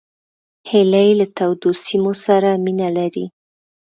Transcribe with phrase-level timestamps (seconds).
[0.69, 3.25] هیلۍ له تودو سیمو سره مینه لري